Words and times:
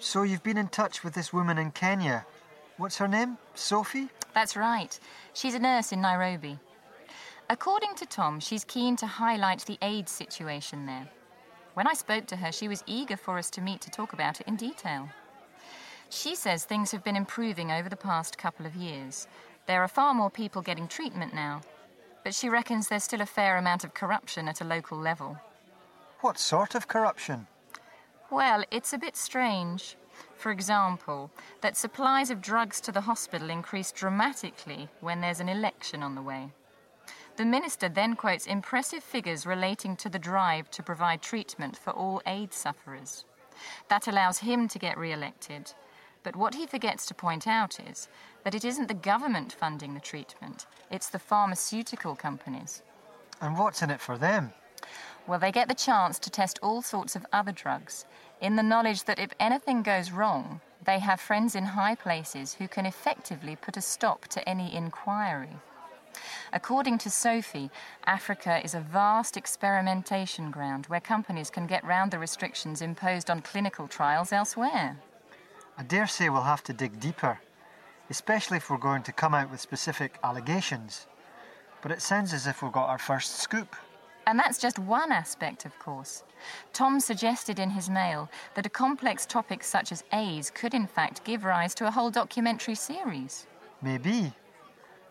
So 0.00 0.22
you've 0.22 0.42
been 0.42 0.58
in 0.58 0.68
touch 0.68 1.02
with 1.02 1.14
this 1.14 1.32
woman 1.32 1.58
in 1.58 1.72
Kenya. 1.72 2.24
What's 2.76 2.98
her 2.98 3.08
name? 3.08 3.36
Sophie? 3.54 4.08
That's 4.32 4.56
right. 4.56 4.98
She's 5.32 5.54
a 5.54 5.58
nurse 5.58 5.92
in 5.92 6.00
Nairobi. 6.00 6.58
According 7.50 7.96
to 7.96 8.06
Tom, 8.06 8.38
she's 8.38 8.64
keen 8.64 8.94
to 8.96 9.06
highlight 9.06 9.60
the 9.60 9.78
AIDS 9.82 10.12
situation 10.12 10.86
there. 10.86 11.08
When 11.74 11.88
I 11.88 11.94
spoke 11.94 12.26
to 12.26 12.36
her, 12.36 12.52
she 12.52 12.68
was 12.68 12.84
eager 12.86 13.16
for 13.16 13.38
us 13.38 13.50
to 13.50 13.60
meet 13.60 13.80
to 13.80 13.90
talk 13.90 14.12
about 14.12 14.40
it 14.40 14.46
in 14.46 14.56
detail. 14.56 15.08
She 16.10 16.34
says 16.34 16.64
things 16.64 16.90
have 16.92 17.02
been 17.02 17.16
improving 17.16 17.72
over 17.72 17.88
the 17.88 17.96
past 17.96 18.38
couple 18.38 18.66
of 18.66 18.76
years. 18.76 19.26
There 19.66 19.82
are 19.82 19.88
far 19.88 20.14
more 20.14 20.30
people 20.30 20.62
getting 20.62 20.88
treatment 20.88 21.34
now, 21.34 21.60
but 22.22 22.34
she 22.34 22.48
reckons 22.48 22.88
there's 22.88 23.04
still 23.04 23.20
a 23.20 23.26
fair 23.26 23.56
amount 23.56 23.84
of 23.84 23.94
corruption 23.94 24.48
at 24.48 24.60
a 24.60 24.64
local 24.64 24.98
level. 24.98 25.38
What 26.20 26.38
sort 26.38 26.74
of 26.74 26.88
corruption? 26.88 27.46
Well, 28.30 28.62
it's 28.70 28.92
a 28.92 28.98
bit 28.98 29.16
strange. 29.16 29.96
For 30.36 30.52
example, 30.52 31.30
that 31.62 31.76
supplies 31.76 32.30
of 32.30 32.42
drugs 32.42 32.80
to 32.82 32.92
the 32.92 33.00
hospital 33.00 33.48
increase 33.48 33.90
dramatically 33.90 34.88
when 35.00 35.20
there's 35.20 35.40
an 35.40 35.48
election 35.48 36.02
on 36.02 36.14
the 36.14 36.22
way. 36.22 36.50
The 37.36 37.46
minister 37.46 37.88
then 37.88 38.16
quotes 38.16 38.46
impressive 38.46 39.02
figures 39.02 39.46
relating 39.46 39.96
to 39.96 40.08
the 40.08 40.18
drive 40.18 40.70
to 40.72 40.82
provide 40.82 41.22
treatment 41.22 41.76
for 41.76 41.92
all 41.92 42.20
AIDS 42.26 42.56
sufferers. 42.56 43.24
That 43.88 44.08
allows 44.08 44.38
him 44.38 44.68
to 44.68 44.78
get 44.78 44.98
re 44.98 45.12
elected. 45.12 45.72
But 46.22 46.36
what 46.36 46.54
he 46.54 46.66
forgets 46.66 47.06
to 47.06 47.14
point 47.14 47.46
out 47.46 47.80
is 47.80 48.08
that 48.44 48.54
it 48.54 48.64
isn't 48.64 48.88
the 48.88 48.94
government 48.94 49.52
funding 49.52 49.94
the 49.94 50.00
treatment, 50.00 50.66
it's 50.90 51.08
the 51.08 51.18
pharmaceutical 51.18 52.14
companies. 52.14 52.82
And 53.40 53.56
what's 53.56 53.82
in 53.82 53.90
it 53.90 54.00
for 54.00 54.18
them? 54.18 54.52
Well, 55.26 55.38
they 55.38 55.52
get 55.52 55.68
the 55.68 55.74
chance 55.74 56.18
to 56.20 56.30
test 56.30 56.58
all 56.62 56.82
sorts 56.82 57.16
of 57.16 57.26
other 57.32 57.52
drugs 57.52 58.06
in 58.40 58.56
the 58.56 58.62
knowledge 58.62 59.04
that 59.04 59.18
if 59.18 59.30
anything 59.40 59.82
goes 59.82 60.12
wrong, 60.12 60.60
they 60.84 60.98
have 61.00 61.20
friends 61.20 61.54
in 61.54 61.64
high 61.64 61.94
places 61.94 62.54
who 62.54 62.68
can 62.68 62.86
effectively 62.86 63.56
put 63.56 63.76
a 63.76 63.80
stop 63.80 64.26
to 64.28 64.48
any 64.48 64.74
inquiry. 64.74 65.56
According 66.52 66.98
to 66.98 67.10
Sophie, 67.10 67.70
Africa 68.06 68.60
is 68.64 68.74
a 68.74 68.80
vast 68.80 69.36
experimentation 69.36 70.50
ground 70.50 70.86
where 70.86 71.00
companies 71.00 71.50
can 71.50 71.66
get 71.66 71.84
round 71.84 72.10
the 72.10 72.18
restrictions 72.18 72.80
imposed 72.80 73.30
on 73.30 73.42
clinical 73.42 73.86
trials 73.86 74.32
elsewhere. 74.32 74.96
I 75.76 75.82
dare 75.82 76.06
say 76.06 76.28
we'll 76.28 76.42
have 76.42 76.64
to 76.64 76.72
dig 76.72 76.98
deeper, 76.98 77.38
especially 78.10 78.56
if 78.56 78.70
we're 78.70 78.78
going 78.78 79.02
to 79.04 79.12
come 79.12 79.34
out 79.34 79.50
with 79.50 79.60
specific 79.60 80.18
allegations. 80.24 81.06
But 81.82 81.92
it 81.92 82.02
sounds 82.02 82.32
as 82.32 82.46
if 82.46 82.62
we've 82.62 82.72
got 82.72 82.88
our 82.88 82.98
first 82.98 83.36
scoop. 83.36 83.76
And 84.28 84.38
that's 84.38 84.58
just 84.58 84.78
one 84.78 85.10
aspect, 85.10 85.64
of 85.64 85.78
course. 85.78 86.22
Tom 86.74 87.00
suggested 87.00 87.58
in 87.58 87.70
his 87.70 87.88
mail 87.88 88.28
that 88.54 88.66
a 88.66 88.68
complex 88.68 89.24
topic 89.24 89.64
such 89.64 89.90
as 89.90 90.04
AIDS 90.12 90.50
could, 90.50 90.74
in 90.74 90.86
fact, 90.86 91.24
give 91.24 91.44
rise 91.44 91.74
to 91.76 91.86
a 91.86 91.90
whole 91.90 92.10
documentary 92.10 92.74
series. 92.74 93.46
Maybe. 93.80 94.30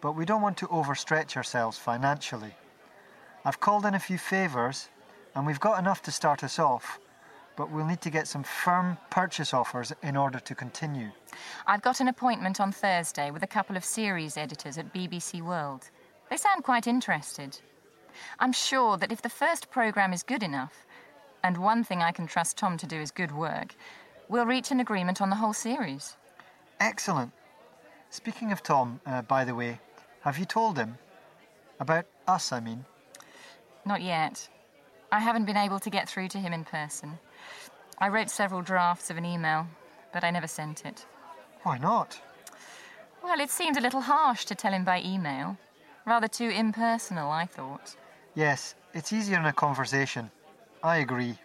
But 0.00 0.12
we 0.12 0.24
don't 0.24 0.42
want 0.42 0.56
to 0.58 0.68
overstretch 0.68 1.36
ourselves 1.36 1.76
financially. 1.76 2.54
I've 3.44 3.58
called 3.58 3.84
in 3.84 3.94
a 3.94 3.98
few 3.98 4.16
favours, 4.16 4.88
and 5.34 5.44
we've 5.44 5.58
got 5.58 5.80
enough 5.80 6.02
to 6.02 6.12
start 6.12 6.44
us 6.44 6.60
off, 6.60 7.00
but 7.56 7.68
we'll 7.68 7.86
need 7.86 8.02
to 8.02 8.10
get 8.10 8.28
some 8.28 8.44
firm 8.44 8.96
purchase 9.10 9.52
offers 9.52 9.92
in 10.04 10.16
order 10.16 10.38
to 10.38 10.54
continue. 10.54 11.10
I've 11.66 11.82
got 11.82 11.98
an 11.98 12.06
appointment 12.06 12.60
on 12.60 12.70
Thursday 12.70 13.32
with 13.32 13.42
a 13.42 13.48
couple 13.48 13.76
of 13.76 13.84
series 13.84 14.36
editors 14.36 14.78
at 14.78 14.94
BBC 14.94 15.42
World. 15.42 15.90
They 16.30 16.36
sound 16.36 16.62
quite 16.62 16.86
interested. 16.86 17.58
I'm 18.38 18.52
sure 18.52 18.96
that 18.96 19.12
if 19.12 19.22
the 19.22 19.28
first 19.28 19.70
programme 19.70 20.12
is 20.12 20.22
good 20.22 20.42
enough, 20.42 20.86
and 21.42 21.56
one 21.58 21.84
thing 21.84 22.02
I 22.02 22.12
can 22.12 22.26
trust 22.26 22.56
Tom 22.56 22.76
to 22.78 22.86
do 22.86 23.00
is 23.00 23.10
good 23.10 23.32
work, 23.32 23.74
we'll 24.28 24.46
reach 24.46 24.70
an 24.70 24.80
agreement 24.80 25.20
on 25.20 25.30
the 25.30 25.36
whole 25.36 25.52
series. 25.52 26.16
Excellent. 26.78 27.32
Speaking 28.10 28.52
of 28.52 28.62
Tom, 28.62 29.00
uh, 29.06 29.22
by 29.22 29.44
the 29.44 29.54
way, 29.54 29.80
have 30.22 30.38
you 30.38 30.44
told 30.44 30.76
him? 30.76 30.98
About 31.78 32.06
us, 32.26 32.52
I 32.52 32.60
mean. 32.60 32.84
Not 33.86 34.02
yet. 34.02 34.48
I 35.12 35.20
haven't 35.20 35.46
been 35.46 35.56
able 35.56 35.80
to 35.80 35.90
get 35.90 36.08
through 36.08 36.28
to 36.28 36.38
him 36.38 36.52
in 36.52 36.64
person. 36.64 37.18
I 37.98 38.08
wrote 38.08 38.30
several 38.30 38.62
drafts 38.62 39.10
of 39.10 39.16
an 39.16 39.24
email, 39.24 39.66
but 40.12 40.24
I 40.24 40.30
never 40.30 40.46
sent 40.46 40.84
it. 40.84 41.06
Why 41.62 41.78
not? 41.78 42.20
Well, 43.22 43.40
it 43.40 43.50
seemed 43.50 43.76
a 43.76 43.82
little 43.82 44.00
harsh 44.00 44.44
to 44.46 44.54
tell 44.54 44.72
him 44.72 44.84
by 44.84 45.02
email. 45.02 45.56
Rather 46.06 46.28
too 46.28 46.48
impersonal, 46.48 47.30
I 47.30 47.46
thought. 47.46 47.96
Yes, 48.34 48.74
it's 48.94 49.12
easier 49.12 49.38
in 49.38 49.46
a 49.46 49.52
conversation. 49.52 50.30
I 50.82 50.98
agree. 50.98 51.38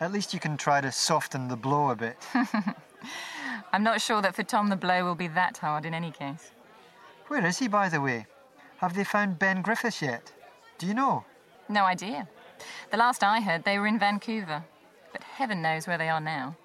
At 0.00 0.12
least 0.12 0.34
you 0.34 0.40
can 0.40 0.56
try 0.56 0.80
to 0.80 0.90
soften 0.90 1.48
the 1.48 1.56
blow 1.56 1.90
a 1.90 1.96
bit. 1.96 2.16
I'm 3.72 3.82
not 3.82 4.00
sure 4.00 4.20
that 4.22 4.34
for 4.34 4.42
Tom 4.42 4.68
the 4.68 4.76
blow 4.76 5.04
will 5.04 5.14
be 5.14 5.28
that 5.28 5.58
hard 5.58 5.84
in 5.84 5.94
any 5.94 6.10
case. 6.10 6.50
Where 7.28 7.46
is 7.46 7.58
he, 7.58 7.68
by 7.68 7.88
the 7.88 8.00
way? 8.00 8.26
Have 8.78 8.94
they 8.94 9.04
found 9.04 9.38
Ben 9.38 9.62
Griffiths 9.62 10.02
yet? 10.02 10.32
Do 10.78 10.86
you 10.86 10.94
know? 10.94 11.24
No 11.68 11.84
idea. 11.84 12.26
The 12.90 12.96
last 12.96 13.22
I 13.22 13.40
heard, 13.40 13.64
they 13.64 13.78
were 13.78 13.86
in 13.86 13.98
Vancouver. 13.98 14.64
But 15.12 15.22
heaven 15.22 15.62
knows 15.62 15.86
where 15.86 15.98
they 15.98 16.08
are 16.08 16.20
now. 16.20 16.56